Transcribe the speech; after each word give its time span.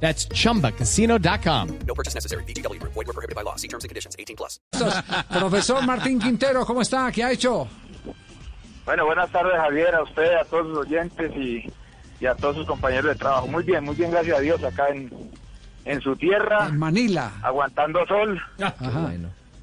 That's 0.00 0.28
chumbacasino.com. 0.28 1.68
No 1.86 1.94
purchase 1.94 2.14
necessary. 2.14 2.44
BGW. 2.44 2.78
Void 2.82 3.06
were 3.06 3.12
prohibited 3.14 3.34
by 3.34 3.42
law. 3.42 3.56
See 3.56 3.66
terms 3.68 3.84
and 3.84 3.88
conditions. 3.88 4.14
18 4.18 4.36
plus. 4.36 4.60
Profesor 5.30 5.82
Martín 5.86 6.18
Quintero, 6.20 6.64
¿cómo 6.66 6.82
está? 6.82 7.10
¿Qué 7.10 7.24
ha 7.24 7.32
hecho? 7.32 7.66
Bueno, 8.84 9.06
buenas 9.06 9.30
tardes 9.32 9.54
Javier, 9.56 9.94
a 9.94 10.02
usted, 10.02 10.34
a 10.34 10.44
todos 10.44 10.66
los 10.66 10.78
oyentes 10.86 11.32
y, 11.36 11.64
y 12.20 12.26
a 12.26 12.34
todos 12.36 12.56
sus 12.56 12.66
compañeros 12.66 13.06
de 13.06 13.14
trabajo. 13.16 13.48
Muy 13.48 13.64
bien, 13.64 13.82
muy 13.84 13.96
bien, 13.96 14.10
gracias 14.12 14.38
a 14.38 14.40
Dios, 14.40 14.62
acá 14.62 14.88
en, 14.90 15.10
en 15.84 16.00
su 16.00 16.14
tierra, 16.14 16.66
En 16.68 16.78
Manila. 16.78 17.32
aguantando 17.42 18.06
sol, 18.06 18.40
Ajá. 18.60 19.10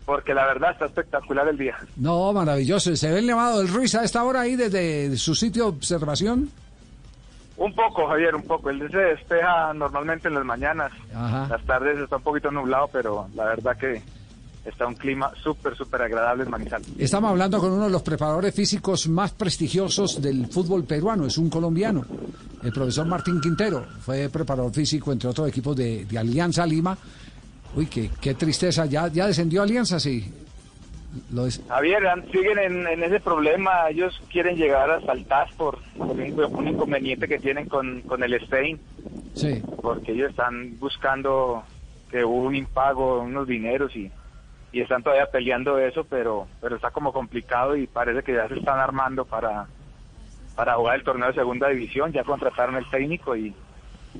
porque 0.05 0.33
la 0.33 0.45
verdad 0.47 0.71
está 0.71 0.87
espectacular 0.87 1.47
el 1.47 1.57
día. 1.57 1.77
No, 1.95 2.33
maravilloso. 2.33 2.93
¿Se 2.97 3.09
ve 3.11 3.19
el 3.19 3.27
Nevado 3.27 3.59
del 3.59 3.69
Ruiz 3.69 3.95
a 3.95 4.03
esta 4.03 4.23
hora 4.25 4.41
ahí 4.41 4.57
desde 4.57 5.15
su 5.15 5.35
sitio 5.35 5.63
de 5.65 5.69
observación? 5.69 6.49
Un 7.57 7.73
poco, 7.73 8.07
Javier, 8.07 8.35
un 8.35 8.43
poco. 8.43 8.69
El 8.69 8.79
día 8.79 8.89
se 8.89 8.97
despeja 8.97 9.73
normalmente 9.73 10.27
en 10.27 10.33
las 10.33 10.45
mañanas. 10.45 10.91
Ajá. 11.13 11.47
Las 11.49 11.63
tardes 11.65 11.99
está 11.99 12.17
un 12.17 12.23
poquito 12.23 12.51
nublado, 12.51 12.89
pero 12.91 13.27
la 13.35 13.45
verdad 13.45 13.77
que 13.77 14.01
está 14.65 14.87
un 14.87 14.95
clima 14.95 15.31
súper, 15.41 15.75
súper 15.75 16.01
agradable 16.03 16.43
en 16.43 16.49
Manizales. 16.49 16.87
Estamos 16.97 17.31
hablando 17.31 17.59
con 17.59 17.71
uno 17.71 17.85
de 17.85 17.89
los 17.91 18.01
preparadores 18.01 18.55
físicos 18.55 19.07
más 19.07 19.31
prestigiosos 19.31 20.21
del 20.21 20.47
fútbol 20.47 20.85
peruano, 20.85 21.25
es 21.25 21.37
un 21.37 21.49
colombiano, 21.49 22.05
el 22.63 22.71
profesor 22.71 23.05
Martín 23.05 23.41
Quintero. 23.41 23.85
Fue 24.01 24.29
preparador 24.29 24.71
físico, 24.71 25.11
entre 25.11 25.29
otros 25.29 25.47
equipos 25.49 25.75
de, 25.75 26.05
de 26.05 26.17
Alianza 26.17 26.65
Lima. 26.65 26.97
Uy, 27.75 27.87
qué, 27.87 28.09
qué 28.21 28.35
tristeza, 28.35 28.85
ya, 28.85 29.07
ya 29.09 29.27
descendió 29.27 29.63
Alianza, 29.63 29.99
sí. 29.99 30.31
Lo 31.31 31.45
es- 31.45 31.61
Javier, 31.67 32.03
siguen 32.31 32.57
en, 32.59 32.87
en 32.87 33.03
ese 33.03 33.19
problema. 33.19 33.89
Ellos 33.89 34.19
quieren 34.31 34.55
llegar 34.55 34.89
hasta 34.89 35.11
el 35.13 35.25
TAS 35.25 35.51
por, 35.53 35.77
por 35.97 36.09
un, 36.11 36.43
un 36.55 36.67
inconveniente 36.67 37.27
que 37.27 37.39
tienen 37.39 37.67
con, 37.67 38.01
con 38.01 38.23
el 38.23 38.39
Stein. 38.45 38.79
sí. 39.35 39.61
porque 39.81 40.13
ellos 40.13 40.31
están 40.31 40.79
buscando 40.79 41.63
que 42.09 42.23
hubo 42.25 42.43
un 42.43 42.55
impago, 42.55 43.19
unos 43.21 43.47
dineros 43.47 43.95
y, 43.95 44.11
y 44.71 44.81
están 44.81 45.03
todavía 45.03 45.27
peleando 45.31 45.77
eso, 45.79 46.03
pero 46.03 46.47
pero 46.61 46.75
está 46.75 46.89
como 46.91 47.11
complicado 47.13 47.75
y 47.75 47.85
parece 47.87 48.23
que 48.23 48.33
ya 48.33 48.47
se 48.47 48.55
están 48.55 48.79
armando 48.79 49.25
para 49.25 49.67
para 50.55 50.75
jugar 50.75 50.95
el 50.97 51.03
torneo 51.03 51.27
de 51.29 51.33
segunda 51.33 51.69
división, 51.69 52.11
ya 52.11 52.23
contrataron 52.23 52.75
el 52.75 52.87
técnico 52.89 53.35
y, 53.35 53.55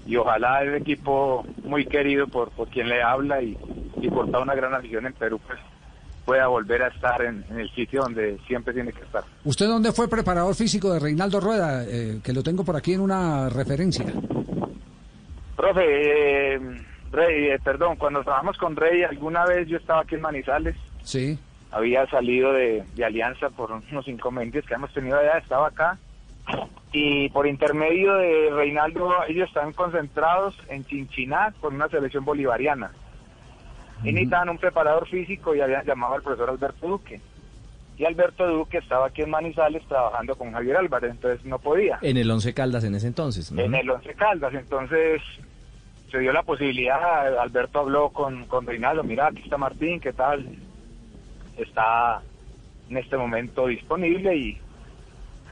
y 0.08 0.16
ojalá 0.16 0.64
el 0.64 0.74
equipo 0.76 1.46
muy 1.64 1.86
querido 1.86 2.28
por, 2.28 2.50
por 2.52 2.68
quien 2.70 2.90
le 2.90 3.02
habla 3.04 3.42
y, 3.44 3.56
y 4.02 4.10
por 4.10 4.26
toda 4.28 4.42
una 4.42 4.56
gran 4.56 4.74
afición 4.74 5.06
en 5.06 5.14
Perú 5.14 5.40
pues 5.46 5.60
pueda 6.26 6.48
volver 6.48 6.82
a 6.84 6.88
estar 6.88 7.22
en, 7.22 7.44
en 7.50 7.60
el 7.60 7.70
sitio 7.72 8.02
donde 8.04 8.38
siempre 8.48 8.74
tiene 8.74 8.92
que 8.94 9.02
estar. 9.04 9.24
¿Usted 9.44 9.68
dónde 9.68 9.92
fue 9.92 10.08
preparador 10.08 10.56
físico 10.56 10.92
de 10.94 11.00
Reinaldo 11.00 11.40
Rueda? 11.40 11.84
Eh, 11.88 12.20
que 12.24 12.34
lo 12.34 12.44
tengo 12.44 12.64
por 12.64 12.76
aquí 12.76 12.94
en 12.94 13.02
una 13.02 13.50
referencia. 13.50 14.06
Profe, 15.56 15.82
eh, 16.56 16.60
Rey, 17.12 17.50
eh, 17.52 17.60
perdón, 17.64 17.96
cuando 17.98 18.24
trabajamos 18.24 18.58
con 18.58 18.76
Rey, 18.76 19.04
alguna 19.04 19.46
vez 19.46 19.68
yo 19.68 19.78
estaba 19.78 20.02
aquí 20.02 20.16
en 20.16 20.22
Manizales, 20.22 20.76
Sí. 21.04 21.38
había 21.72 22.06
salido 22.08 22.54
de, 22.54 22.84
de 22.96 23.06
Alianza 23.06 23.50
por 23.50 23.72
unos 23.72 24.08
inconvenientes 24.08 24.66
que 24.66 24.74
hemos 24.74 24.92
tenido 24.94 25.18
allá, 25.20 25.38
estaba 25.38 25.68
acá. 25.68 25.98
Y 26.92 27.30
por 27.30 27.48
intermedio 27.48 28.14
de 28.16 28.50
Reinaldo, 28.52 29.10
ellos 29.28 29.48
están 29.48 29.72
concentrados 29.74 30.56
en 30.70 30.84
Chinchiná 30.86 31.54
con 31.62 31.76
una 31.76 31.88
selección 31.88 32.26
bolivariana. 32.26 32.92
Y 34.04 34.12
necesitaban 34.12 34.50
un 34.50 34.58
preparador 34.58 35.08
físico 35.08 35.56
y 35.56 35.62
habían 35.62 35.86
llamado 35.86 36.16
al 36.16 36.22
profesor 36.22 36.50
Alberto 36.50 36.88
Duque. 36.88 37.22
Y 37.98 38.06
Alberto 38.06 38.48
Duque 38.48 38.80
estaba 38.80 39.08
aquí 39.08 39.22
en 39.22 39.30
Manizales 39.30 39.86
trabajando 39.88 40.36
con 40.36 40.52
Javier 40.52 40.78
Álvarez, 40.78 41.12
entonces 41.12 41.46
no 41.46 41.60
podía. 41.60 42.00
En 42.02 42.18
el 42.18 42.30
Once 42.30 42.54
Caldas 42.54 42.84
en 42.84 42.96
ese 42.96 43.08
entonces. 43.08 43.52
¿no? 43.52 43.62
En 43.62 43.76
el 43.76 43.90
Once 43.90 44.14
Caldas, 44.16 44.54
entonces 44.54 45.22
se 46.10 46.20
dio 46.20 46.32
la 46.32 46.44
posibilidad, 46.44 47.40
Alberto 47.40 47.80
habló 47.80 48.10
con, 48.10 48.46
con 48.46 48.68
Reinaldo, 48.68 49.04
mira, 49.04 49.28
aquí 49.28 49.42
está 49.44 49.58
Martín, 49.58 50.00
¿qué 50.00 50.14
tal? 50.14 50.48
Está 51.58 52.22
en 52.90 52.98
este 52.98 53.18
momento 53.18 53.68
disponible 53.68 54.36
y, 54.36 54.58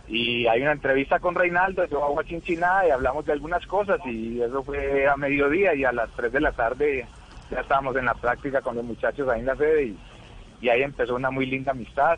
y 0.08 0.46
hay 0.48 0.62
una 0.62 0.74
entrevista 0.74 1.20
con 1.20 1.34
Reinaldo, 1.34 1.86
yo 1.86 2.04
hago 2.04 2.20
a 2.20 2.24
Chinchiná 2.24 2.86
y 2.88 2.92
hablamos 2.92 3.26
de 3.26 3.34
algunas 3.34 3.66
cosas 3.66 4.00
y 4.06 4.42
eso 4.42 4.64
fue 4.64 5.08
a 5.08 5.16
mediodía 5.18 5.74
y 5.74 5.84
a 5.84 5.92
las 5.92 6.12
3 6.12 6.32
de 6.32 6.42
la 6.42 6.52
tarde 6.52 7.08
ya 7.52 7.60
estábamos 7.60 7.96
en 7.98 8.06
la 8.06 8.14
práctica 8.14 8.62
con 8.62 8.76
los 8.78 8.86
muchachos 8.86 9.28
ahí 9.28 9.42
en 9.42 9.46
la 9.46 9.56
sede 9.56 9.94
y, 10.62 10.70
ahí 10.70 10.84
empezó 10.84 11.16
una 11.16 11.32
muy 11.32 11.46
linda 11.46 11.72
amistad. 11.72 12.18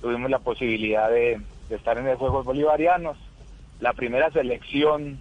Tuvimos 0.00 0.30
la 0.30 0.38
posibilidad 0.38 1.10
de, 1.10 1.40
estar 1.68 1.98
en 1.98 2.06
los 2.06 2.18
Juegos 2.18 2.46
Bolivarianos. 2.46 3.18
La 3.80 3.92
primera 3.92 4.30
selección 4.30 5.18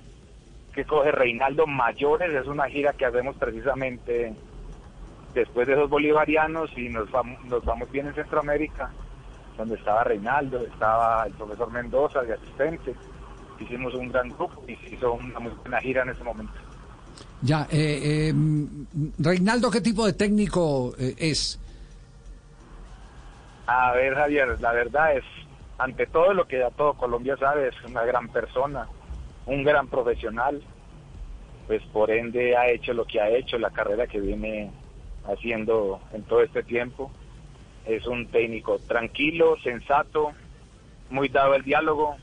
que 0.73 0.85
coge 0.85 1.11
Reinaldo 1.11 1.67
Mayores 1.67 2.31
es 2.33 2.47
una 2.47 2.69
gira 2.69 2.93
que 2.93 3.05
hacemos 3.05 3.35
precisamente 3.37 4.33
después 5.33 5.67
de 5.67 5.73
esos 5.73 5.89
bolivarianos 5.89 6.69
y 6.77 6.87
nos 6.87 7.09
vamos, 7.11 7.43
nos 7.45 7.65
vamos 7.65 7.91
bien 7.91 8.07
en 8.07 8.13
Centroamérica, 8.13 8.91
donde 9.57 9.75
estaba 9.75 10.03
Reinaldo, 10.03 10.61
estaba 10.61 11.25
el 11.25 11.33
profesor 11.33 11.71
Mendoza 11.71 12.21
de 12.21 12.33
asistente. 12.33 12.95
Hicimos 13.59 13.93
un 13.95 14.09
gran 14.09 14.29
grupo 14.29 14.63
y 14.67 14.75
se 14.75 14.95
hizo 14.95 15.13
una 15.13 15.39
muy 15.39 15.51
buena 15.63 15.81
gira 15.81 16.03
en 16.03 16.09
ese 16.09 16.23
momento. 16.23 16.53
Ya, 17.41 17.67
eh, 17.71 18.29
eh, 18.29 18.33
Reinaldo, 19.19 19.69
¿qué 19.69 19.81
tipo 19.81 20.05
de 20.05 20.13
técnico 20.13 20.93
eh, 20.97 21.13
es? 21.17 21.59
A 23.67 23.91
ver, 23.93 24.15
Javier, 24.15 24.59
la 24.61 24.71
verdad 24.71 25.17
es, 25.17 25.23
ante 25.77 26.07
todo 26.07 26.33
lo 26.33 26.47
que 26.47 26.59
ya 26.59 26.71
todo 26.71 26.93
Colombia 26.93 27.37
sabe, 27.37 27.67
es 27.67 27.75
una 27.83 28.03
gran 28.03 28.29
persona, 28.29 28.87
un 29.45 29.63
gran 29.63 29.87
profesional, 29.87 30.61
pues 31.67 31.81
por 31.93 32.11
ende 32.11 32.55
ha 32.55 32.69
hecho 32.69 32.93
lo 32.93 33.05
que 33.05 33.19
ha 33.19 33.29
hecho, 33.29 33.57
la 33.57 33.71
carrera 33.71 34.07
que 34.07 34.19
viene 34.19 34.71
haciendo 35.27 35.99
en 36.13 36.23
todo 36.23 36.41
este 36.41 36.63
tiempo. 36.63 37.11
Es 37.85 38.07
un 38.07 38.27
técnico 38.27 38.79
tranquilo, 38.79 39.57
sensato, 39.63 40.31
muy 41.09 41.29
dado 41.29 41.53
al 41.53 41.63
diálogo, 41.63 42.15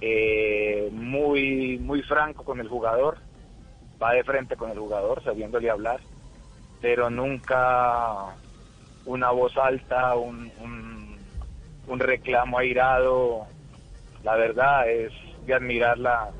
eh, 0.00 0.88
muy, 0.92 1.78
muy 1.78 2.02
franco 2.02 2.44
con 2.44 2.60
el 2.60 2.68
jugador, 2.68 3.18
va 4.02 4.12
de 4.12 4.24
frente 4.24 4.56
con 4.56 4.70
el 4.70 4.78
jugador, 4.78 5.22
sabiéndole 5.22 5.70
hablar, 5.70 6.00
pero 6.80 7.10
nunca 7.10 8.36
una 9.04 9.30
voz 9.30 9.56
alta, 9.56 10.14
un, 10.14 10.50
un, 11.86 11.98
reclamo 11.98 12.58
airado. 12.58 13.46
La 14.22 14.36
verdad 14.36 14.88
es 14.88 15.12
de 15.46 15.54
admirar 15.54 15.98
la, 15.98 16.30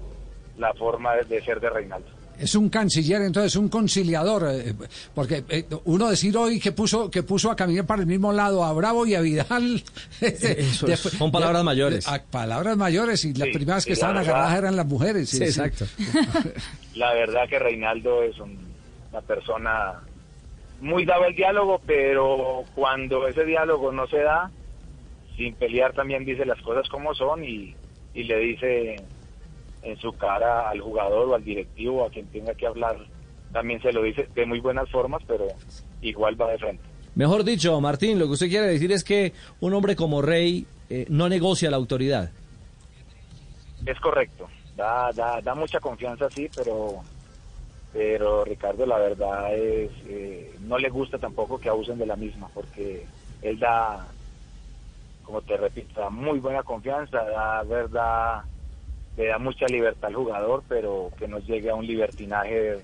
la 0.57 0.75
forma 0.75 1.17
de 1.17 1.41
ser 1.43 1.61
de 1.61 1.71
Reinaldo. 1.71 2.18
Es 2.39 2.55
un 2.55 2.69
canciller, 2.69 3.23
entonces 3.23 3.57
un 3.57 3.69
conciliador, 3.69 4.49
eh, 4.51 4.73
porque 5.15 5.43
eh, 5.49 5.67
uno 5.85 6.09
decir 6.09 6.37
hoy 6.37 6.61
que 6.61 6.73
puso 6.73 7.11
que 7.11 7.23
puso 7.23 7.51
a 7.51 7.57
caminar 7.57 7.85
para 7.87 8.03
el 8.03 8.07
mismo 8.07 8.33
lado 8.33 8.65
a 8.65 8.73
Bravo 8.73 9.05
y 9.07 9.15
a 9.15 9.21
Vidal. 9.21 9.83
Eso 10.21 10.87
es- 10.87 11.01
son 11.01 11.31
palabras 11.33 11.65
mayores. 11.65 12.07
a 12.07 12.23
palabras 12.23 12.77
mayores 12.77 13.25
y 13.25 13.35
las 13.35 13.49
Sí, 13.49 13.55
primeras 13.55 13.85
que 13.85 13.93
estaban 13.95 14.17
verdad. 14.17 14.31
agarradas 14.35 14.59
eran 14.59 14.77
las 14.77 14.87
mujeres. 14.87 15.29
Sí, 15.31 15.43
exacto. 15.43 15.85
La 16.95 17.13
verdad 17.15 17.49
que 17.49 17.59
Reinaldo 17.59 18.23
es 18.23 18.39
un- 18.39 18.69
una 19.11 19.21
persona 19.23 19.95
muy 20.81 21.05
dado 21.05 21.25
al 21.25 21.35
diálogo, 21.35 21.81
pero 21.87 22.65
cuando 22.75 23.27
ese 23.27 23.45
diálogo 23.45 23.91
no 23.93 24.07
se 24.07 24.19
da, 24.19 24.51
sin 25.37 25.55
pelear 25.55 25.93
también 25.93 26.25
dice 26.25 26.45
las 26.47 26.61
cosas 26.63 26.89
como 26.89 27.15
son 27.15 27.43
y, 27.45 27.75
y 28.15 28.25
le 28.25 28.39
dice 28.39 28.97
en 29.89 29.97
su 29.99 30.13
cara 30.13 30.69
al 30.69 30.81
jugador 30.81 31.29
o 31.29 31.35
al 31.35 31.45
directivo, 31.45 32.05
a 32.05 32.11
quien 32.11 32.27
tenga 32.27 32.55
que 32.55 32.67
hablar, 32.67 32.97
también 33.53 33.81
se 33.81 33.93
lo 33.93 34.03
dice 34.03 34.29
de 34.35 34.47
muy 34.47 34.61
buenas 34.61 34.89
formas, 34.91 35.23
pero 35.27 35.47
igual 36.03 36.41
va 36.41 36.51
de 36.51 36.59
frente. 36.59 36.83
Mejor 37.15 37.43
dicho, 37.45 37.81
Martín, 37.81 38.19
lo 38.19 38.27
que 38.27 38.33
usted 38.33 38.49
quiere 38.49 38.67
decir 38.67 38.93
es 38.93 39.03
que 39.03 39.33
un 39.61 39.75
hombre 39.75 39.97
como 39.97 40.23
Rey 40.23 40.67
eh, 40.89 41.07
no 41.09 41.29
negocia 41.29 41.71
la 41.71 41.77
autoridad. 41.77 42.31
Es 43.85 43.99
correcto, 44.01 44.49
da, 44.77 45.11
da, 45.13 45.41
da 45.41 45.55
mucha 45.55 45.81
confianza, 45.81 46.29
sí, 46.31 46.49
pero, 46.55 46.97
pero 47.93 48.45
Ricardo, 48.45 48.87
la 48.87 48.99
verdad 48.99 49.55
es, 49.55 49.91
eh, 50.07 50.55
no 50.61 50.79
le 50.79 50.91
gusta 50.91 51.19
tampoco 51.19 51.59
que 51.59 51.69
abusen 51.69 51.99
de 51.99 52.07
la 52.07 52.17
misma, 52.17 52.49
porque 52.53 53.07
él 53.43 53.59
da, 53.59 54.07
como 55.23 55.41
te 55.43 55.57
repito, 55.57 56.01
da 56.01 56.11
muy 56.11 56.39
buena 56.39 56.63
confianza, 56.63 57.23
da 57.25 57.63
verdad, 57.63 58.43
le 59.19 59.27
da 59.27 59.39
mucha 59.39 59.67
libertad 59.67 60.09
al 60.09 60.15
jugador, 60.15 60.63
pero 60.69 61.11
que 61.19 61.27
no 61.27 61.39
llegue 61.41 61.69
a 61.71 61.75
un 61.75 61.87
libertinaje 61.87 62.79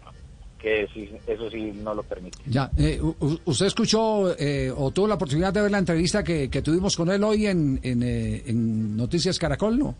que 0.59 0.89
eso 1.27 1.51
sí 1.51 1.73
no 1.83 1.95
lo 1.95 2.03
permite. 2.03 2.39
Ya, 2.47 2.71
eh, 2.79 2.99
usted 3.45 3.67
escuchó 3.67 4.35
eh, 4.39 4.73
o 4.75 4.91
tuvo 4.91 5.07
la 5.07 5.15
oportunidad 5.17 5.53
de 5.53 5.61
ver 5.61 5.71
la 5.71 5.79
entrevista 5.79 6.25
que, 6.25 6.49
que 6.49 6.63
tuvimos 6.63 6.97
con 6.97 7.11
él 7.11 7.23
hoy 7.23 7.47
en, 7.47 7.79
en, 7.83 8.03
eh, 8.03 8.43
en 8.47 8.97
Noticias 8.97 9.39
Caracol, 9.39 9.79
¿no? 9.79 9.95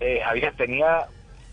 Eh, 0.00 0.20
Javier 0.24 0.52
tenía 0.56 1.06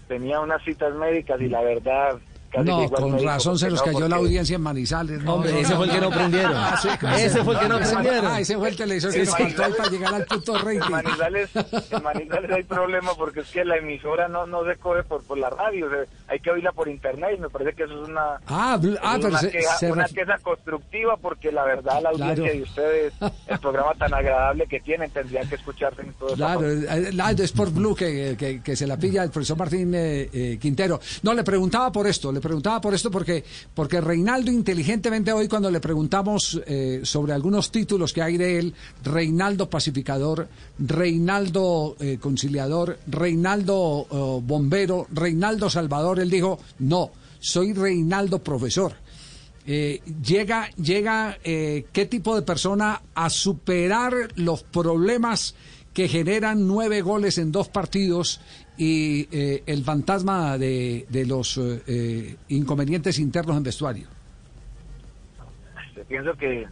tenía 0.07 0.39
unas 0.41 0.63
citas 0.63 0.93
médicas 0.95 1.39
y 1.39 1.47
la 1.47 1.61
verdad 1.61 2.17
No, 2.57 2.89
con 2.89 3.23
razón 3.23 3.57
se 3.57 3.69
nos 3.69 3.79
no, 3.79 3.85
cayó 3.85 4.07
la 4.09 4.17
audiencia 4.17 4.55
en 4.55 4.61
Manizales. 4.61 5.23
No, 5.23 5.35
Hombre, 5.35 5.61
ese 5.61 5.75
fue 5.75 5.85
el 5.85 5.91
que 5.91 6.01
no 6.01 6.09
prendieron. 6.09 6.53
Ah, 6.55 6.77
sí, 6.81 6.89
Ese 7.17 7.43
fue 7.43 7.53
el 7.53 7.59
que 7.61 7.69
no 7.69 7.77
prendieron. 7.79 8.25
Ah, 8.25 8.39
ese 8.39 8.57
fue 8.57 8.69
el 8.69 8.75
televisor 8.75 9.13
que 9.13 9.19
nos 9.19 9.37
faltó 9.37 9.63
ahí 9.63 9.73
para 9.73 9.89
llegar 9.89 10.13
al 10.13 10.25
punto 10.25 10.55
En 10.57 10.65
rating. 10.65 10.91
Manizales, 10.91 11.49
en 11.55 12.03
Manizales 12.03 12.51
hay 12.51 12.63
problema 12.63 13.13
porque 13.15 13.39
es 13.41 13.47
que 13.49 13.63
la 13.63 13.77
emisora 13.77 14.27
no, 14.27 14.45
no 14.45 14.65
se 14.65 14.75
coge 14.77 15.03
por, 15.03 15.23
por 15.23 15.37
la 15.37 15.49
radio, 15.49 15.87
o 15.87 15.89
sea, 15.89 15.99
hay 16.31 16.39
que 16.39 16.49
oírla 16.49 16.71
por 16.71 16.87
internet 16.87 17.31
y 17.37 17.41
me 17.41 17.49
parece 17.49 17.73
que 17.73 17.83
eso 17.83 18.01
es 18.03 18.07
una, 18.09 18.21
Ah, 18.47 18.79
ah, 19.03 19.17
es 19.19 19.25
una, 19.25 19.37
se, 19.39 19.49
queja, 19.51 19.77
se 19.77 19.91
una 19.91 20.05
ref- 20.07 20.13
queja 20.13 20.37
constructiva 20.37 21.17
porque 21.17 21.51
la 21.51 21.65
verdad 21.65 22.01
la 22.01 22.09
audiencia 22.09 22.35
Claro. 22.35 22.53
de 22.57 22.61
ustedes, 22.63 23.13
el 23.47 23.59
programa 23.59 23.93
tan 23.95 24.13
agradable 24.13 24.65
que 24.67 24.79
tienen, 24.79 25.11
tendrían 25.11 25.49
que 25.49 25.55
escucharse 25.55 26.01
en 26.03 26.13
todo 26.13 26.33
Claro, 26.35 26.69
eh, 26.71 27.11
la 27.11 27.33
de 27.33 27.43
Sport 27.43 27.73
Blue 27.73 27.93
que, 27.95 28.35
que- 28.39 28.61
que 28.61 28.75
se 28.77 28.87
la 28.87 28.95
pilla 28.97 29.23
el 29.23 29.29
profesor 29.29 29.57
Martín 29.57 29.93
eh, 29.93 30.29
eh, 30.31 30.57
Quintero. 30.61 30.99
No, 31.23 31.33
le 31.33 31.43
preguntaba 31.43 31.91
por 31.91 32.07
esto, 32.07 32.31
le 32.31 32.39
preguntaba 32.39 32.79
por 32.79 32.93
esto 32.93 33.11
porque, 33.11 33.43
porque 33.75 33.99
Reinaldo 33.99 34.51
inteligentemente 34.51 35.33
hoy 35.33 35.49
cuando 35.49 35.69
le 35.69 35.81
preguntamos 35.81 36.61
eh, 36.65 37.01
sobre 37.03 37.33
algunos 37.33 37.71
títulos 37.71 38.13
que 38.13 38.21
hay 38.21 38.37
de 38.37 38.57
él, 38.59 38.73
Reinaldo 39.03 39.69
pacificador, 39.69 40.47
Reinaldo 40.79 41.95
eh, 41.99 42.17
conciliador, 42.21 42.97
Reinaldo 43.07 44.07
eh, 44.09 44.41
bombero, 44.43 45.07
Reinaldo 45.11 45.69
salvador, 45.69 46.19
él 46.21 46.29
dijo, 46.29 46.59
no, 46.79 47.11
soy 47.39 47.73
Reinaldo 47.73 48.39
profesor. 48.39 48.93
Eh, 49.67 50.01
llega, 50.23 50.69
llega 50.71 51.37
eh, 51.43 51.85
qué 51.93 52.05
tipo 52.05 52.35
de 52.35 52.41
persona 52.41 53.01
a 53.13 53.29
superar 53.29 54.13
los 54.35 54.63
problemas 54.63 55.55
que 55.93 56.07
generan 56.07 56.67
nueve 56.67 57.01
goles 57.01 57.37
en 57.37 57.51
dos 57.51 57.69
partidos 57.69 58.41
y 58.77 59.27
eh, 59.31 59.63
el 59.65 59.83
fantasma 59.83 60.57
de, 60.57 61.05
de 61.09 61.25
los 61.25 61.59
eh, 61.59 62.37
inconvenientes 62.47 63.19
internos 63.19 63.57
en 63.57 63.63
vestuario. 63.63 64.07
Yo 65.95 66.03
pienso 66.05 66.33
que 66.35 66.65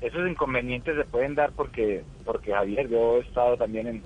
esos 0.00 0.28
inconvenientes 0.28 0.96
se 0.96 1.04
pueden 1.04 1.34
dar 1.34 1.52
porque, 1.52 2.04
porque 2.24 2.52
Javier, 2.52 2.88
yo 2.88 3.16
he 3.16 3.20
estado 3.20 3.56
también 3.56 3.86
en 3.88 4.02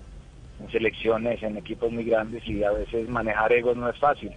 selecciones, 0.72 1.42
en 1.42 1.56
equipos 1.56 1.92
muy 1.92 2.04
grandes 2.04 2.42
y 2.46 2.64
a 2.64 2.72
veces 2.72 3.08
manejar 3.08 3.52
egos 3.52 3.76
no 3.76 3.88
es 3.88 3.98
fácil. 3.98 4.32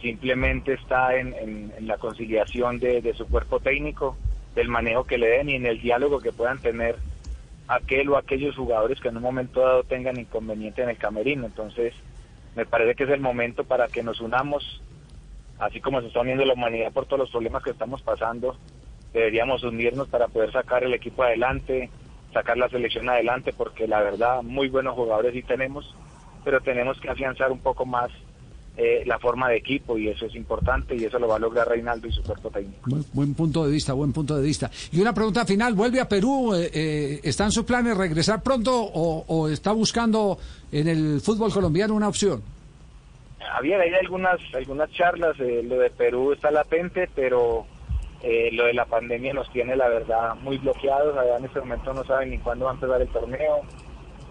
Simplemente 0.00 0.74
está 0.74 1.16
en, 1.16 1.72
la 1.80 1.98
conciliación 1.98 2.78
de, 2.78 3.00
de 3.00 3.14
su 3.14 3.26
cuerpo 3.26 3.60
técnico, 3.60 4.16
del 4.54 4.68
manejo 4.68 5.04
que 5.04 5.18
le 5.18 5.28
den 5.28 5.48
y 5.48 5.54
en 5.54 5.66
el 5.66 5.80
diálogo 5.80 6.20
que 6.20 6.32
puedan 6.32 6.58
tener 6.58 6.96
aquel 7.68 8.08
o 8.08 8.16
aquellos 8.16 8.56
jugadores 8.56 9.00
que 9.00 9.08
en 9.08 9.16
un 9.16 9.22
momento 9.22 9.60
dado 9.60 9.84
tengan 9.84 10.18
inconveniente 10.18 10.82
en 10.82 10.88
el 10.88 10.96
camerino. 10.96 11.46
Entonces, 11.46 11.94
me 12.56 12.66
parece 12.66 12.94
que 12.94 13.04
es 13.04 13.10
el 13.10 13.20
momento 13.20 13.64
para 13.64 13.88
que 13.88 14.02
nos 14.02 14.20
unamos, 14.20 14.82
así 15.58 15.80
como 15.80 16.00
se 16.00 16.08
está 16.08 16.20
uniendo 16.20 16.44
la 16.44 16.54
humanidad 16.54 16.92
por 16.92 17.06
todos 17.06 17.20
los 17.20 17.30
problemas 17.30 17.62
que 17.62 17.70
estamos 17.70 18.02
pasando, 18.02 18.56
deberíamos 19.12 19.62
unirnos 19.62 20.08
para 20.08 20.28
poder 20.28 20.50
sacar 20.52 20.82
el 20.82 20.94
equipo 20.94 21.22
adelante, 21.22 21.90
sacar 22.32 22.56
la 22.56 22.68
selección 22.68 23.08
adelante, 23.08 23.52
porque 23.52 23.86
la 23.86 24.00
verdad, 24.00 24.42
muy 24.42 24.68
buenos 24.68 24.94
jugadores 24.94 25.34
sí 25.34 25.42
tenemos, 25.42 25.94
pero 26.44 26.60
tenemos 26.60 26.98
que 27.00 27.10
afianzar 27.10 27.52
un 27.52 27.60
poco 27.60 27.86
más 27.86 28.10
eh, 28.78 29.02
la 29.04 29.18
forma 29.18 29.48
de 29.48 29.56
equipo 29.56 29.98
y 29.98 30.08
eso 30.08 30.26
es 30.26 30.34
importante 30.36 30.94
y 30.94 31.04
eso 31.04 31.18
lo 31.18 31.26
va 31.26 31.36
a 31.36 31.38
lograr 31.40 31.68
Reinaldo 31.68 32.06
y 32.06 32.12
su 32.12 32.22
cuerpo 32.22 32.48
técnico. 32.50 32.80
Buen, 32.86 33.04
buen 33.12 33.34
punto 33.34 33.66
de 33.66 33.72
vista, 33.72 33.92
buen 33.92 34.12
punto 34.12 34.36
de 34.36 34.42
vista. 34.42 34.70
Y 34.92 35.00
una 35.00 35.12
pregunta 35.12 35.44
final, 35.44 35.74
¿vuelve 35.74 36.00
a 36.00 36.08
Perú? 36.08 36.54
Eh, 36.54 36.70
eh, 36.72 37.20
¿Está 37.24 37.44
en 37.44 37.50
sus 37.50 37.64
planes 37.64 37.96
regresar 37.96 38.42
pronto 38.42 38.72
o, 38.72 39.24
o 39.26 39.48
está 39.48 39.72
buscando 39.72 40.38
en 40.70 40.88
el 40.88 41.20
fútbol 41.20 41.52
colombiano 41.52 41.94
una 41.94 42.08
opción? 42.08 42.40
Había 43.52 43.80
hay 43.80 43.94
algunas 43.94 44.38
algunas 44.54 44.90
charlas, 44.92 45.38
eh, 45.40 45.62
lo 45.64 45.78
de 45.78 45.90
Perú 45.90 46.32
está 46.32 46.50
latente, 46.50 47.08
pero 47.14 47.66
eh, 48.22 48.50
lo 48.52 48.66
de 48.66 48.74
la 48.74 48.84
pandemia 48.84 49.32
nos 49.32 49.50
tiene 49.52 49.74
la 49.76 49.88
verdad 49.88 50.34
muy 50.36 50.58
bloqueados, 50.58 51.16
allá 51.16 51.36
en 51.38 51.44
este 51.46 51.60
momento 51.60 51.92
no 51.94 52.04
saben 52.04 52.30
ni 52.30 52.38
cuándo 52.38 52.66
va 52.66 52.72
a 52.72 52.74
empezar 52.74 53.00
el 53.00 53.08
torneo, 53.08 53.60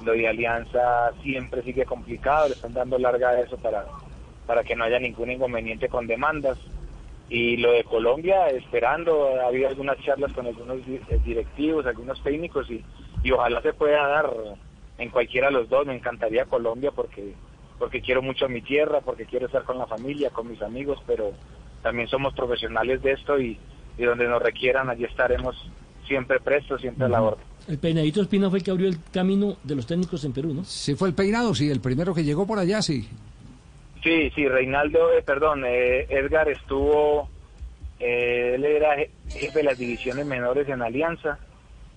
lo 0.05 0.11
de 0.11 0.27
Alianza 0.27 1.11
siempre 1.23 1.63
sigue 1.63 1.85
complicado, 1.85 2.47
le 2.47 2.53
están 2.53 2.73
dando 2.73 2.97
larga 2.97 3.29
a 3.29 3.39
eso 3.41 3.57
para, 3.57 3.85
para 4.47 4.63
que 4.63 4.75
no 4.75 4.85
haya 4.85 4.99
ningún 4.99 5.29
inconveniente 5.29 5.89
con 5.89 6.07
demandas. 6.07 6.57
Y 7.29 7.57
lo 7.57 7.73
de 7.73 7.83
Colombia, 7.83 8.47
esperando, 8.47 9.37
ha 9.41 9.47
habido 9.47 9.67
algunas 9.67 9.99
charlas 9.99 10.31
con 10.31 10.47
algunos 10.47 10.77
eh, 10.87 11.19
directivos, 11.25 11.85
algunos 11.85 12.23
técnicos 12.23 12.71
y, 12.71 12.83
y 13.21 13.31
ojalá 13.31 13.61
se 13.61 13.73
pueda 13.73 14.07
dar 14.07 14.31
en 14.97 15.09
cualquiera 15.09 15.47
de 15.47 15.53
los 15.53 15.69
dos. 15.69 15.85
Me 15.85 15.95
encantaría 15.95 16.45
Colombia 16.45 16.91
porque 16.91 17.35
porque 17.77 18.01
quiero 18.01 18.23
mucho 18.23 18.45
a 18.45 18.49
mi 18.49 18.61
tierra, 18.61 19.01
porque 19.01 19.25
quiero 19.25 19.45
estar 19.45 19.63
con 19.63 19.77
la 19.77 19.85
familia, 19.85 20.31
con 20.31 20.49
mis 20.49 20.61
amigos, 20.63 20.99
pero 21.05 21.33
también 21.83 22.07
somos 22.07 22.33
profesionales 22.33 23.03
de 23.03 23.11
esto 23.11 23.39
y, 23.39 23.59
y 23.97 24.03
donde 24.03 24.27
nos 24.27 24.41
requieran, 24.41 24.89
allí 24.89 25.03
estaremos 25.03 25.55
siempre 26.07 26.39
prestos, 26.39 26.81
siempre 26.81 27.05
a 27.05 27.09
la 27.09 27.21
orden. 27.21 27.45
El 27.67 27.77
peinadito 27.77 28.21
Espina 28.21 28.49
fue 28.49 28.59
el 28.59 28.65
que 28.65 28.71
abrió 28.71 28.87
el 28.87 28.97
camino 29.11 29.57
de 29.63 29.75
los 29.75 29.85
técnicos 29.85 30.23
en 30.23 30.33
Perú, 30.33 30.53
¿no? 30.53 30.63
Sí 30.63 30.95
fue 30.95 31.09
el 31.09 31.13
peinado, 31.13 31.53
sí, 31.53 31.69
el 31.69 31.81
primero 31.81 32.15
que 32.15 32.23
llegó 32.23 32.47
por 32.47 32.57
allá, 32.57 32.81
sí. 32.81 33.07
Sí, 34.03 34.31
sí, 34.35 34.47
Reinaldo, 34.47 35.11
eh, 35.13 35.23
perdón, 35.23 35.63
eh, 35.65 36.05
Edgar 36.09 36.49
estuvo, 36.49 37.29
eh, 37.99 38.53
él 38.55 38.65
era 38.65 38.95
je- 38.97 39.11
jefe 39.33 39.59
de 39.59 39.63
las 39.65 39.77
divisiones 39.77 40.25
menores 40.25 40.69
en 40.69 40.81
Alianza. 40.81 41.39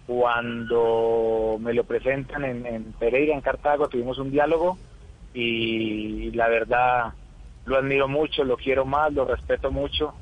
Cuando 0.07 1.59
me 1.61 1.75
lo 1.75 1.85
presentan 1.85 2.45
en, 2.45 2.67
en 2.67 2.93
Pereira, 2.95 3.35
en 3.35 3.43
Cartago, 3.43 3.89
tuvimos 3.89 4.19
un 4.19 4.31
diálogo 4.33 4.79
y 5.35 6.33
la 6.33 6.49
verdad 6.49 7.15
lo 7.67 7.77
admiro 7.79 8.09
mucho, 8.09 8.45
lo 8.45 8.57
quiero 8.57 8.85
más, 8.87 9.13
lo 9.13 9.25
respeto 9.27 9.71
mucho. 9.71 10.15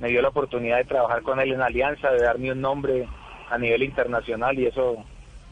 Me 0.00 0.08
dio 0.08 0.22
la 0.22 0.28
oportunidad 0.28 0.78
de 0.78 0.84
trabajar 0.86 1.22
con 1.22 1.40
él 1.40 1.52
en 1.52 1.62
Alianza, 1.62 2.10
de 2.12 2.20
darme 2.22 2.52
un 2.52 2.60
nombre 2.62 3.08
a 3.50 3.58
nivel 3.58 3.82
internacional 3.84 4.58
y 4.58 4.66
eso 4.66 5.04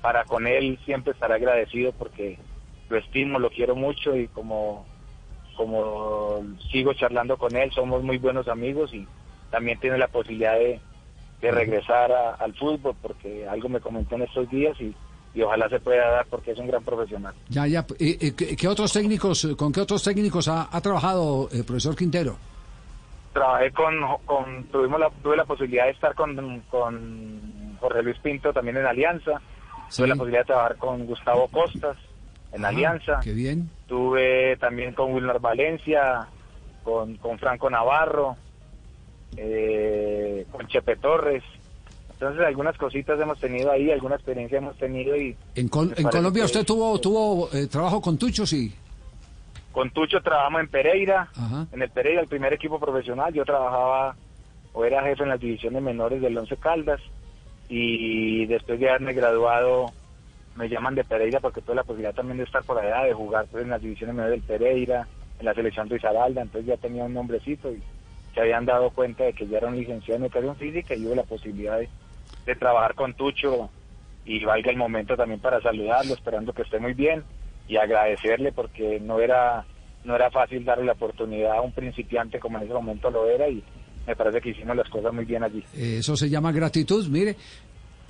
para 0.02 0.24
con 0.24 0.46
él 0.46 0.78
siempre 0.84 1.12
estaré 1.12 1.34
agradecido 1.34 1.92
porque 1.92 2.38
lo 2.88 2.98
estimo, 2.98 3.38
lo 3.38 3.50
quiero 3.50 3.76
mucho 3.76 4.16
y 4.16 4.28
como 4.28 4.86
como 5.56 6.42
sigo 6.70 6.92
charlando 6.94 7.36
con 7.36 7.54
él, 7.56 7.70
somos 7.72 8.02
muy 8.02 8.18
buenos 8.18 8.48
amigos 8.48 8.92
y 8.94 9.06
también 9.50 9.78
tiene 9.80 9.98
la 9.98 10.08
posibilidad 10.08 10.54
de, 10.54 10.80
de 11.40 11.50
regresar 11.50 12.10
a- 12.12 12.34
al 12.34 12.54
fútbol 12.54 12.94
porque 13.00 13.46
algo 13.48 13.68
me 13.68 13.80
comentó 13.80 14.14
en 14.16 14.22
estos 14.22 14.48
días 14.50 14.74
y, 14.80 14.94
y 15.34 15.42
ojalá 15.42 15.68
se 15.68 15.80
pueda 15.80 16.08
dar 16.10 16.26
porque 16.30 16.52
es 16.52 16.58
un 16.58 16.66
gran 16.68 16.82
profesional. 16.84 17.34
Ya, 17.48 17.66
ya. 17.66 17.80
Eh, 17.98 18.16
eh, 18.20 18.32
¿qué, 18.36 18.56
qué 18.56 18.68
otros 18.68 18.92
técnicos, 18.92 19.44
eh, 19.44 19.56
con 19.56 19.72
qué 19.72 19.80
otros 19.80 20.02
técnicos 20.02 20.48
ha, 20.48 20.68
ha 20.70 20.80
trabajado 20.80 21.48
el 21.52 21.64
profesor 21.64 21.94
Quintero? 21.96 22.36
Trabajé 23.32 23.70
con, 23.72 23.94
con 24.26 24.64
tuvimos 24.64 25.00
la, 25.00 25.10
tuve 25.22 25.36
la 25.38 25.44
posibilidad 25.46 25.86
de 25.86 25.92
estar 25.92 26.14
con, 26.14 26.60
con 26.70 27.76
Jorge 27.80 28.02
Luis 28.02 28.18
Pinto 28.18 28.52
también 28.52 28.76
en 28.76 28.84
Alianza, 28.86 29.40
tuve 29.96 30.06
la 30.08 30.14
posibilidad 30.16 30.42
de 30.42 30.46
trabajar 30.46 30.76
con 30.76 31.06
Gustavo 31.06 31.48
Costas 31.48 31.96
en 32.52 32.64
Ah, 32.64 32.68
Alianza, 32.68 33.20
Qué 33.22 33.32
bien. 33.32 33.70
tuve 33.86 34.56
también 34.58 34.92
con 34.94 35.12
Wilmer 35.14 35.38
Valencia, 35.40 36.28
con, 36.84 37.16
con 37.16 37.38
Franco 37.38 37.70
Navarro, 37.70 38.36
eh, 39.36 40.46
con 40.50 40.66
Chepe 40.68 40.96
Torres. 40.96 41.42
Entonces 42.12 42.44
algunas 42.46 42.76
cositas 42.76 43.18
hemos 43.20 43.38
tenido 43.40 43.70
ahí, 43.72 43.90
alguna 43.90 44.14
experiencia 44.14 44.58
hemos 44.58 44.76
tenido 44.78 45.16
y 45.16 45.34
En, 45.56 45.68
Col- 45.68 45.92
en 45.96 46.04
Colombia 46.08 46.44
usted 46.44 46.64
tuvo 46.64 46.98
tuvo 47.00 47.48
eh, 47.52 47.66
trabajo 47.66 48.00
con 48.00 48.16
Tucho, 48.18 48.46
sí. 48.46 48.72
Con 49.72 49.90
Tucho 49.90 50.20
trabajamos 50.20 50.60
en 50.60 50.68
Pereira, 50.68 51.28
Ajá. 51.34 51.66
en 51.72 51.82
el 51.82 51.90
Pereira, 51.90 52.20
el 52.20 52.28
primer 52.28 52.52
equipo 52.52 52.78
profesional. 52.78 53.32
Yo 53.32 53.44
trabajaba 53.44 54.14
o 54.74 54.84
era 54.84 55.02
jefe 55.02 55.22
en 55.24 55.30
las 55.30 55.40
divisiones 55.40 55.82
menores 55.82 56.20
del 56.20 56.36
Once 56.38 56.56
Caldas 56.58 57.00
y 57.68 58.44
después 58.46 58.78
de 58.78 58.88
haberme 58.90 59.14
graduado 59.14 59.86
me 60.56 60.68
llaman 60.68 60.94
de 60.94 61.04
Pereira 61.04 61.40
porque 61.40 61.60
tuve 61.62 61.76
la 61.76 61.82
posibilidad 61.84 62.14
también 62.14 62.38
de 62.38 62.44
estar 62.44 62.62
por 62.64 62.78
allá, 62.78 63.04
de 63.04 63.14
jugar 63.14 63.46
pues, 63.50 63.64
en 63.64 63.70
las 63.70 63.80
divisiones 63.82 64.14
menores 64.14 64.38
del 64.46 64.58
Pereira, 64.58 65.06
en 65.38 65.46
la 65.46 65.54
selección 65.54 65.88
de 65.88 65.96
Izaralda, 65.96 66.42
entonces 66.42 66.66
ya 66.68 66.76
tenía 66.76 67.04
un 67.04 67.14
nombrecito 67.14 67.72
y 67.72 67.82
se 68.34 68.40
habían 68.40 68.64
dado 68.64 68.90
cuenta 68.90 69.24
de 69.24 69.32
que 69.32 69.46
ya 69.46 69.58
era 69.58 69.68
un 69.68 69.76
licenciado 69.76 70.18
en 70.18 70.24
educación 70.24 70.56
física 70.56 70.94
y 70.94 71.04
hubo 71.06 71.14
la 71.14 71.22
posibilidad 71.24 71.78
de, 71.78 71.88
de 72.46 72.54
trabajar 72.54 72.94
con 72.94 73.14
Tucho 73.14 73.70
y 74.24 74.44
valga 74.44 74.70
el 74.70 74.76
momento 74.76 75.16
también 75.16 75.40
para 75.40 75.60
saludarlo, 75.60 76.14
esperando 76.14 76.52
que 76.52 76.62
esté 76.62 76.78
muy 76.78 76.94
bien 76.94 77.24
y 77.68 77.76
agradecerle 77.76 78.52
porque 78.52 79.00
no 79.00 79.20
era 79.20 79.64
no 80.04 80.16
era 80.16 80.30
fácil 80.30 80.64
darle 80.64 80.84
la 80.86 80.92
oportunidad 80.92 81.52
a 81.52 81.60
un 81.60 81.72
principiante 81.72 82.40
como 82.40 82.58
en 82.58 82.64
ese 82.64 82.74
momento 82.74 83.08
lo 83.10 83.28
era 83.28 83.48
y 83.48 83.62
me 84.06 84.16
parece 84.16 84.40
que 84.40 84.50
hicimos 84.50 84.76
las 84.76 84.88
cosas 84.88 85.12
muy 85.14 85.24
bien 85.24 85.44
allí. 85.44 85.62
Eh, 85.76 85.98
Eso 85.98 86.16
se 86.16 86.28
llama 86.28 86.50
gratitud. 86.50 87.06
Mire, 87.06 87.36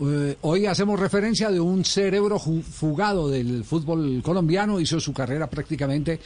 Eh, 0.00 0.36
hoy 0.40 0.66
hacemos 0.66 0.98
referencia 0.98 1.50
de 1.50 1.60
un 1.60 1.84
cerebro 1.84 2.38
fugado 2.38 3.28
del 3.28 3.62
fútbol 3.62 4.20
colombiano, 4.24 4.80
hizo 4.80 4.98
su 4.98 5.12
carrera 5.12 5.48
prácticamente, 5.48 6.18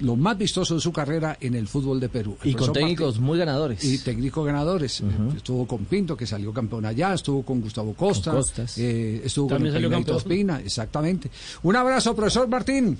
lo 0.00 0.16
más 0.16 0.36
vistoso 0.36 0.74
de 0.74 0.80
su 0.80 0.92
carrera 0.92 1.36
en 1.40 1.54
el 1.54 1.68
fútbol 1.68 2.00
de 2.00 2.08
Perú. 2.08 2.36
El 2.42 2.50
Y 2.50 2.54
con 2.54 2.72
técnicos 2.72 3.16
Martín- 3.16 3.22
muy 3.26 3.38
ganadores. 3.38 3.84
y 3.84 3.98
técnicos 3.98 4.44
ganadores. 4.46 5.02
Estuvo 5.36 5.66
con 5.66 5.84
Pinto, 5.84 6.16
que 6.16 6.26
salió 6.26 6.52
campeón 6.52 6.86
allá, 6.86 7.14
estuvo 7.14 7.44
con 7.44 7.60
Gustavo 7.60 7.94
Costa, 7.94 8.30
Con 8.32 8.40
Costas. 8.40 8.78
eh, 8.78 9.22
estuvo 9.24 9.48
También 9.48 9.74
con 9.80 9.90
campeón. 9.90 10.16
Ospina, 10.16 10.60
exactamente. 10.60 11.30
Un 11.62 11.76
abrazo, 11.76 12.16
profesor 12.16 12.48
Martín. 12.48 12.98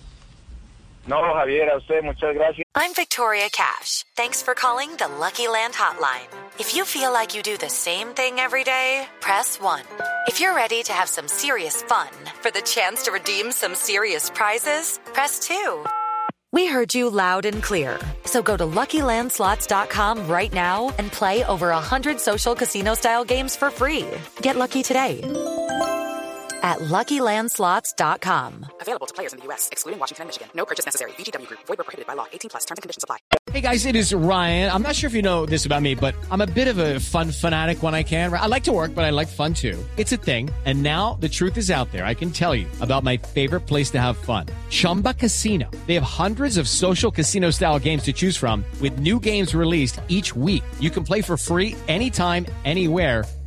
No, 1.07 1.17
Javier, 1.35 1.71
a 1.71 1.79
usted 1.79 2.03
muchas 2.05 2.35
gracias. 2.35 2.65
I'm 2.77 2.93
Victoria 2.95 3.49
Cash. 3.51 4.05
Thanks 4.15 4.45
for 4.45 4.55
calling 4.55 4.91
the 4.99 5.09
Lucky 5.19 5.49
Land 5.49 5.75
Hotline. 5.75 6.29
If 6.61 6.75
you 6.77 6.85
feel 6.85 7.11
like 7.13 7.35
you 7.35 7.43
do 7.43 7.57
the 7.59 7.71
same 7.71 8.13
thing 8.15 8.39
every 8.39 8.63
day, 8.65 9.09
press 9.21 9.59
1. 9.61 9.81
If 10.31 10.39
you're 10.39 10.55
ready 10.55 10.85
to 10.85 10.93
have 10.93 11.09
some 11.09 11.27
serious 11.27 11.83
fun 11.83 12.07
for 12.41 12.53
the 12.53 12.61
chance 12.61 13.03
to 13.03 13.11
redeem 13.11 13.51
some 13.51 13.75
serious 13.75 14.31
prizes, 14.31 15.01
press 15.07 15.41
2. 15.41 15.85
We 16.53 16.67
heard 16.67 16.95
you 16.95 17.11
loud 17.11 17.47
and 17.47 17.61
clear. 17.61 17.99
So 18.27 18.41
go 18.41 18.57
to 18.57 18.63
LuckyLandSlots.com 18.63 20.29
right 20.29 20.53
now 20.53 20.95
and 20.99 21.11
play 21.11 21.43
over 21.47 21.71
100 21.71 22.21
social 22.21 22.55
casino 22.55 22.95
style 22.95 23.25
games 23.25 23.57
for 23.57 23.71
free. 23.71 24.07
Get 24.41 24.55
lucky 24.55 24.85
today 24.85 25.21
at 26.63 26.79
LuckyLandSlots.com. 26.79 28.67
Available 28.81 29.07
to 29.07 29.15
players 29.15 29.33
in 29.33 29.39
the 29.39 29.47
U.S., 29.47 29.69
excluding 29.73 29.99
Washington 29.99 30.23
and 30.25 30.29
Michigan. 30.29 30.49
No 30.55 30.67
purchase 30.67 30.85
necessary. 30.85 31.13
VGW 31.13 31.47
Group. 31.47 31.61
Void 31.67 31.79
where 31.79 31.85
prohibited 31.85 32.07
by 32.07 32.15
law. 32.15 32.27
18 32.33 32.51
plus. 32.51 32.65
Terms 32.67 32.79
and 32.79 32.83
conditions 32.83 33.05
apply. 33.05 33.19
Hey 33.53 33.61
guys, 33.63 33.85
it 33.85 33.97
is 33.97 34.15
Ryan. 34.15 34.71
I'm 34.71 34.83
not 34.83 34.95
sure 34.95 35.09
if 35.09 35.15
you 35.15 35.23
know 35.23 35.45
this 35.45 35.67
about 35.67 35.83
me, 35.83 35.97
but 35.97 36.15
I'm 36.31 36.41
a 36.41 36.47
bit 36.47 36.69
of 36.69 36.79
a 36.79 37.01
fun 37.01 37.33
fanatic 37.33 37.83
when 37.83 37.97
I 37.97 38.05
can. 38.05 38.33
I 38.33 38.47
like 38.47 38.63
to 38.65 38.73
work, 38.73 38.95
but 38.95 39.05
I 39.05 39.11
like 39.11 39.27
fun 39.27 39.55
too. 39.55 39.77
It's 39.97 40.13
a 40.13 40.17
thing. 40.17 40.51
And 40.67 40.85
now 40.85 41.15
the 41.15 41.29
truth 41.29 41.57
is 41.57 41.69
out 41.69 41.91
there. 41.91 42.05
I 42.05 42.15
can 42.15 42.31
tell 42.31 42.55
you 42.55 42.69
about 42.81 43.03
my 43.03 43.17
favorite 43.17 43.63
place 43.63 43.91
to 43.91 44.01
have 44.01 44.17
fun. 44.17 44.47
Chumba 44.69 45.15
Casino. 45.15 45.69
They 45.89 45.95
have 45.95 46.05
hundreds 46.05 46.59
of 46.59 46.69
social 46.69 47.11
casino 47.11 47.51
style 47.51 47.81
games 47.81 48.05
to 48.05 48.13
choose 48.13 48.37
from 48.37 48.65
with 48.81 49.01
new 49.01 49.19
games 49.19 49.53
released 49.53 50.01
each 50.07 50.37
week. 50.37 50.63
You 50.79 50.91
can 50.91 51.03
play 51.03 51.21
for 51.21 51.37
free 51.37 51.75
anytime, 51.89 52.47
anywhere. 52.65 53.25